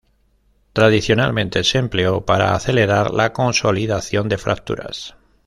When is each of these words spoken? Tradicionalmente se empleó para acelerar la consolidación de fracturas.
Tradicionalmente 0.73 1.63
se 1.63 1.77
empleó 1.77 2.21
para 2.25 2.55
acelerar 2.55 3.11
la 3.11 3.33
consolidación 3.33 4.29
de 4.29 4.39
fracturas. 4.39 5.15